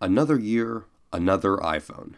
[0.00, 2.14] Another year, another iPhone.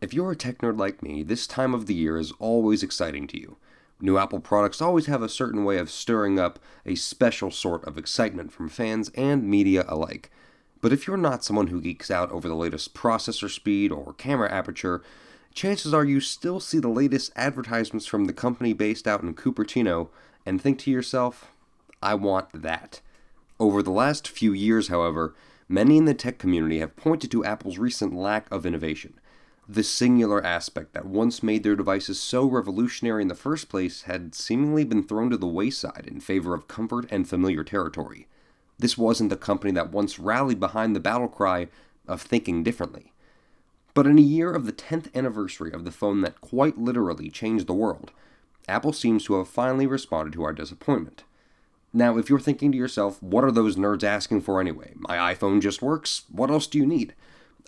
[0.00, 3.26] If you're a tech nerd like me, this time of the year is always exciting
[3.28, 3.56] to you.
[4.00, 7.98] New Apple products always have a certain way of stirring up a special sort of
[7.98, 10.30] excitement from fans and media alike.
[10.80, 14.52] But if you're not someone who geeks out over the latest processor speed or camera
[14.52, 15.02] aperture,
[15.52, 20.08] chances are you still see the latest advertisements from the company based out in Cupertino
[20.46, 21.50] and think to yourself,
[22.00, 23.00] I want that.
[23.58, 25.34] Over the last few years, however,
[25.68, 29.14] Many in the tech community have pointed to Apple's recent lack of innovation.
[29.66, 34.34] The singular aspect that once made their devices so revolutionary in the first place had
[34.34, 38.26] seemingly been thrown to the wayside in favor of comfort and familiar territory.
[38.78, 41.68] This wasn't the company that once rallied behind the battle cry
[42.06, 43.12] of thinking differently.
[43.94, 47.66] But in a year of the 10th anniversary of the phone that quite literally changed
[47.66, 48.10] the world,
[48.68, 51.24] Apple seems to have finally responded to our disappointment.
[51.96, 54.94] Now, if you're thinking to yourself, what are those nerds asking for anyway?
[54.96, 56.24] My iPhone just works.
[56.28, 57.14] What else do you need?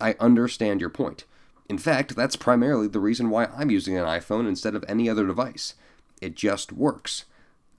[0.00, 1.24] I understand your point.
[1.68, 5.28] In fact, that's primarily the reason why I'm using an iPhone instead of any other
[5.28, 5.74] device.
[6.20, 7.24] It just works.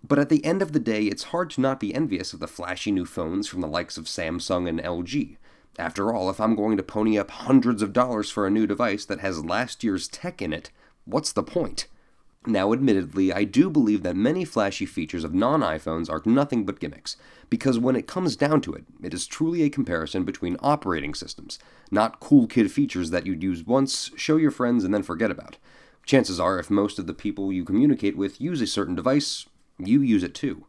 [0.02, 2.48] But at the end of the day, it's hard to not be envious of the
[2.48, 5.36] flashy new phones from the likes of Samsung and LG.
[5.78, 9.04] After all, if I'm going to pony up hundreds of dollars for a new device
[9.06, 10.70] that has last year's tech in it,
[11.04, 11.88] what's the point?
[12.48, 16.80] Now, admittedly, I do believe that many flashy features of non iPhones are nothing but
[16.80, 17.18] gimmicks,
[17.50, 21.60] because when it comes down to it, it is truly a comparison between operating systems,
[21.92, 25.58] not cool kid features that you'd use once, show your friends, and then forget about.
[26.06, 29.46] Chances are, if most of the people you communicate with use a certain device,
[29.78, 30.68] you use it too.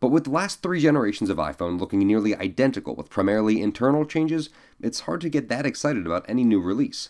[0.00, 4.50] But with the last three generations of iPhone looking nearly identical with primarily internal changes,
[4.82, 7.08] it's hard to get that excited about any new release.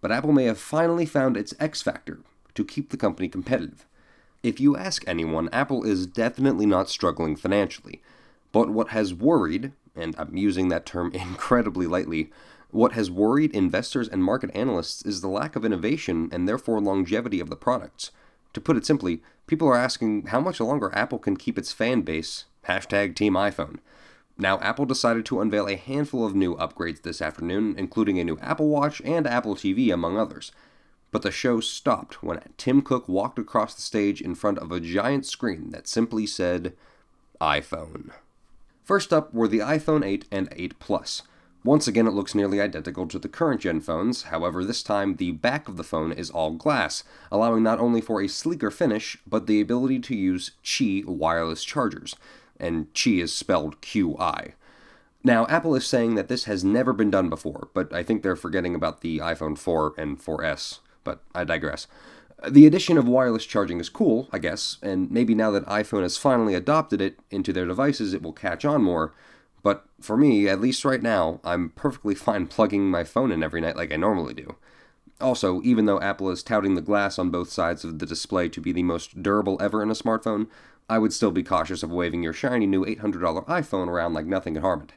[0.00, 2.18] But Apple may have finally found its X factor,
[2.54, 3.86] to keep the company competitive.
[4.42, 8.02] If you ask anyone, Apple is definitely not struggling financially.
[8.50, 12.30] But what has worried, and I'm using that term incredibly lightly,
[12.70, 17.38] what has worried investors and market analysts is the lack of innovation and therefore longevity
[17.38, 18.10] of the products.
[18.54, 22.02] To put it simply, people are asking how much longer Apple can keep its fan
[22.02, 23.78] base, hashtag Team iPhone.
[24.38, 28.38] Now, Apple decided to unveil a handful of new upgrades this afternoon, including a new
[28.38, 30.50] Apple Watch and Apple TV, among others
[31.12, 34.80] but the show stopped when Tim Cook walked across the stage in front of a
[34.80, 36.72] giant screen that simply said
[37.40, 38.10] iPhone.
[38.82, 41.22] First up were the iPhone 8 and 8 Plus.
[41.64, 45.30] Once again, it looks nearly identical to the current gen phones, however, this time the
[45.30, 49.46] back of the phone is all glass, allowing not only for a sleeker finish, but
[49.46, 52.16] the ability to use Qi wireless chargers.
[52.58, 54.54] And Qi is spelled Q I.
[55.22, 58.34] Now, Apple is saying that this has never been done before, but I think they're
[58.34, 61.86] forgetting about the iPhone 4 and 4S but I digress.
[62.48, 66.16] The addition of wireless charging is cool, I guess, and maybe now that iPhone has
[66.16, 69.14] finally adopted it into their devices, it will catch on more.
[69.62, 73.60] But for me, at least right now, I'm perfectly fine plugging my phone in every
[73.60, 74.56] night like I normally do.
[75.20, 78.60] Also, even though Apple is touting the glass on both sides of the display to
[78.60, 80.48] be the most durable ever in a smartphone,
[80.88, 84.54] I would still be cautious of waving your shiny new $800 iPhone around like nothing
[84.54, 84.92] can harm it.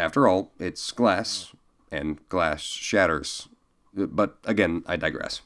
[0.00, 1.52] After all, it's glass,
[1.90, 3.48] and glass shatters.
[4.06, 5.42] But again, I digress.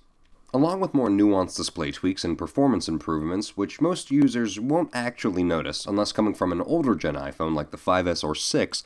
[0.54, 5.86] Along with more nuanced display tweaks and performance improvements, which most users won't actually notice
[5.86, 8.84] unless coming from an older gen iPhone like the 5S or 6,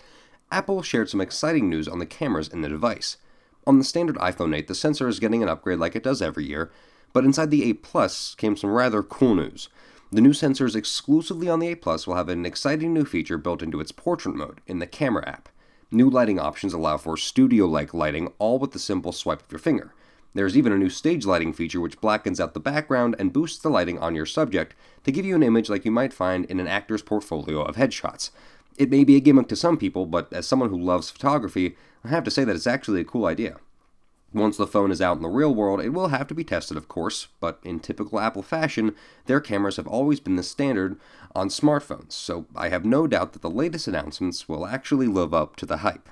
[0.53, 3.17] Apple shared some exciting news on the cameras in the device.
[3.67, 6.45] On the standard iPhone 8, the sensor is getting an upgrade like it does every
[6.45, 6.71] year,
[7.13, 9.69] but inside the 8 Plus came some rather cool news.
[10.13, 13.61] The new sensors exclusively on the 8 Plus will have an exciting new feature built
[13.61, 15.49] into its portrait mode in the camera app.
[15.93, 19.61] New lighting options allow for studio like lighting, all with the simple swipe of your
[19.61, 19.95] finger.
[20.35, 23.69] There's even a new stage lighting feature which blackens out the background and boosts the
[23.69, 24.75] lighting on your subject
[25.05, 28.31] to give you an image like you might find in an actor's portfolio of headshots.
[28.77, 32.09] It may be a gimmick to some people, but as someone who loves photography, I
[32.09, 33.59] have to say that it's actually a cool idea.
[34.37, 36.77] Once the phone is out in the real world, it will have to be tested,
[36.77, 41.01] of course, but in typical Apple fashion, their cameras have always been the standard
[41.35, 45.57] on smartphones, so I have no doubt that the latest announcements will actually live up
[45.57, 46.11] to the hype.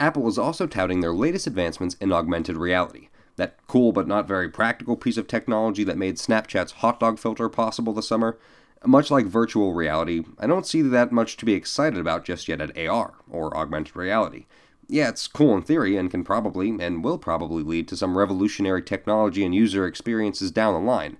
[0.00, 4.48] Apple is also touting their latest advancements in augmented reality, that cool but not very
[4.48, 8.38] practical piece of technology that made Snapchat's hot dog filter possible this summer.
[8.86, 12.62] Much like virtual reality, I don't see that much to be excited about just yet
[12.62, 14.46] at AR, or augmented reality.
[14.92, 18.82] Yeah, it's cool in theory and can probably and will probably lead to some revolutionary
[18.82, 21.16] technology and user experiences down the line.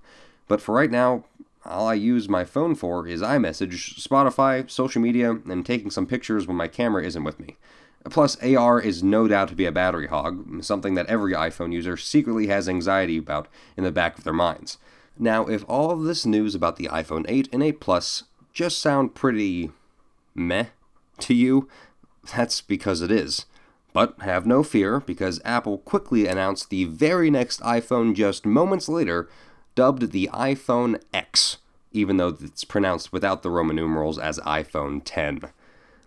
[0.49, 1.23] But for right now,
[1.63, 6.47] all I use my phone for is iMessage, Spotify, social media, and taking some pictures
[6.47, 7.55] when my camera isn't with me.
[8.09, 11.95] Plus, AR is no doubt to be a battery hog, something that every iPhone user
[11.95, 13.47] secretly has anxiety about
[13.77, 14.79] in the back of their minds.
[15.17, 19.15] Now, if all of this news about the iPhone 8 and 8 Plus just sound
[19.15, 19.71] pretty
[20.35, 20.65] meh
[21.19, 21.69] to you,
[22.35, 23.45] that's because it is.
[23.93, 29.29] But have no fear, because Apple quickly announced the very next iPhone just moments later,
[29.75, 31.57] dubbed the iPhone X,
[31.91, 35.41] even though it's pronounced without the Roman numerals as iPhone 10.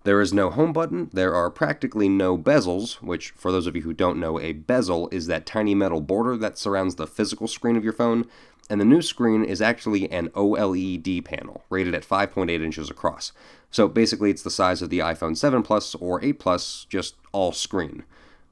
[0.05, 3.83] There is no home button, there are practically no bezels, which, for those of you
[3.83, 7.75] who don't know, a bezel is that tiny metal border that surrounds the physical screen
[7.77, 8.27] of your phone,
[8.71, 13.33] and the new screen is actually an OLED panel, rated at 5.8 inches across.
[13.71, 17.53] So basically, it's the size of the iPhone 7 Plus or 8 Plus, just all
[17.53, 18.05] screen.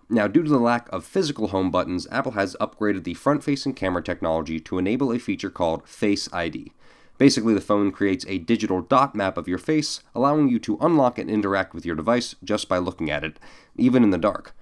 [0.08, 3.72] Now, due to the lack of physical home buttons, Apple has upgraded the front facing
[3.72, 6.72] camera technology to enable a feature called Face ID.
[7.16, 11.18] Basically, the phone creates a digital dot map of your face, allowing you to unlock
[11.18, 13.38] and interact with your device just by looking at it,
[13.76, 14.54] even in the dark.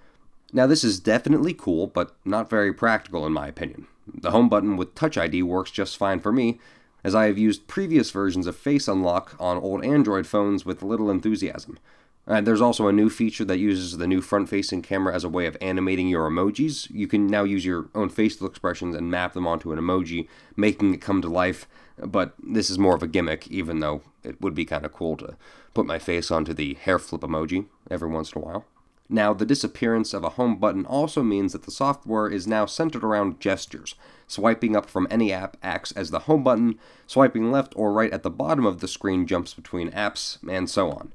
[0.53, 3.87] Now, this is definitely cool, but not very practical in my opinion.
[4.13, 6.59] The home button with Touch ID works just fine for me,
[7.05, 11.11] as I have used previous versions of Face Unlock on old Android phones with little
[11.11, 11.79] enthusiasm.
[12.27, 15.29] And there's also a new feature that uses the new front facing camera as a
[15.29, 16.91] way of animating your emojis.
[16.91, 20.95] You can now use your own facial expressions and map them onto an emoji, making
[20.95, 21.67] it come to life.
[21.99, 25.17] But this is more of a gimmick, even though it would be kind of cool
[25.19, 25.37] to
[25.75, 28.65] put my face onto the hair flip emoji every once in a while.
[29.13, 33.03] Now, the disappearance of a home button also means that the software is now centered
[33.03, 33.97] around gestures.
[34.29, 36.79] Swiping up from any app acts as the home button,
[37.09, 40.93] swiping left or right at the bottom of the screen jumps between apps, and so
[40.93, 41.13] on.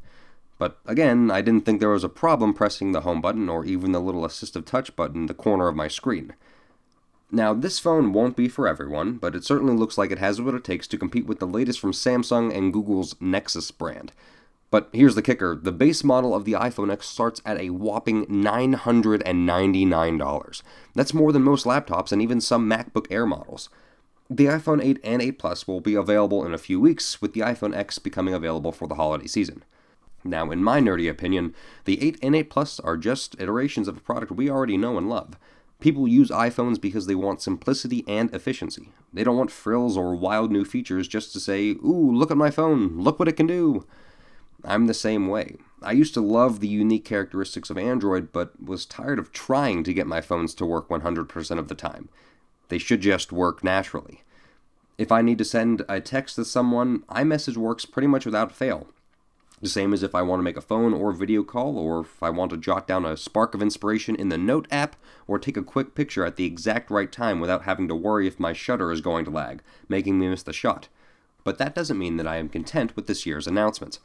[0.57, 3.94] But again, I didn't think there was a problem pressing the home button or even
[3.94, 6.33] the little assistive touch button in the corner of my screen.
[7.31, 10.53] Now, this phone won't be for everyone, but it certainly looks like it has what
[10.53, 14.12] it takes to compete with the latest from Samsung and Google's Nexus brand.
[14.71, 18.25] But here's the kicker the base model of the iPhone X starts at a whopping
[18.25, 20.62] $999.
[20.94, 23.69] That's more than most laptops and even some MacBook Air models.
[24.29, 27.41] The iPhone 8 and 8 Plus will be available in a few weeks, with the
[27.41, 29.63] iPhone X becoming available for the holiday season.
[30.23, 31.53] Now, in my nerdy opinion,
[31.83, 35.07] the 8 and 8 Plus are just iterations of a product we already know and
[35.07, 35.38] love.
[35.79, 38.89] People use iPhones because they want simplicity and efficiency.
[39.13, 42.50] They don't want frills or wild new features just to say, ooh, look at my
[42.50, 43.85] phone, look what it can do.
[44.65, 45.57] I'm the same way.
[45.81, 49.94] I used to love the unique characteristics of Android, but was tired of trying to
[49.94, 52.09] get my phones to work 100% of the time.
[52.69, 54.23] They should just work naturally.
[54.97, 58.88] If I need to send a text to someone, iMessage works pretty much without fail.
[59.62, 62.21] The same as if I want to make a phone or video call, or if
[62.21, 64.95] I want to jot down a spark of inspiration in the Note app,
[65.27, 68.39] or take a quick picture at the exact right time without having to worry if
[68.39, 70.88] my shutter is going to lag, making me miss the shot.
[71.44, 74.00] But that doesn't mean that I am content with this year's announcements.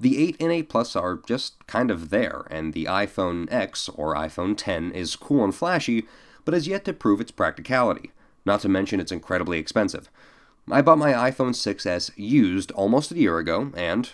[0.00, 4.14] The 8 and 8 Plus are just kind of there, and the iPhone X or
[4.14, 6.06] iPhone 10 is cool and flashy,
[6.46, 8.10] but has yet to prove its practicality,
[8.46, 10.08] not to mention it's incredibly expensive.
[10.70, 14.10] I bought my iPhone 6s used almost a year ago, and,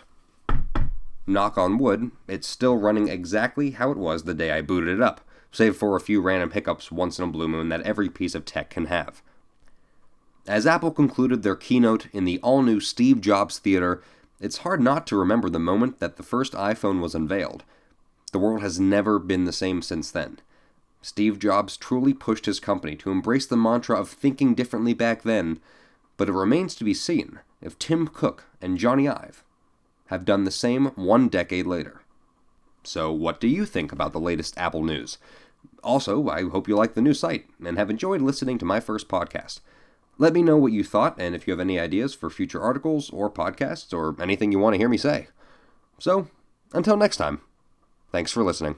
[1.25, 5.01] knock on wood, it's still running exactly how it was the day I booted it
[5.01, 5.21] up,
[5.53, 8.45] save for a few random hiccups once in a blue moon that every piece of
[8.45, 9.23] tech can have.
[10.49, 14.03] As Apple concluded their keynote in the all new Steve Jobs Theater,
[14.41, 17.65] it's hard not to remember the moment that the first iPhone was unveiled.
[18.33, 20.39] The world has never been the same since then.
[21.01, 25.61] Steve Jobs truly pushed his company to embrace the mantra of thinking differently back then,
[26.17, 29.45] but it remains to be seen if Tim Cook and Jony Ive
[30.07, 32.01] have done the same one decade later.
[32.83, 35.19] So, what do you think about the latest Apple news?
[35.83, 39.09] Also, I hope you like the new site and have enjoyed listening to my first
[39.09, 39.61] podcast.
[40.19, 43.11] Let me know what you thought and if you have any ideas for future articles
[43.11, 45.29] or podcasts or anything you want to hear me say.
[45.99, 46.29] So,
[46.73, 47.41] until next time,
[48.13, 48.77] thanks for listening.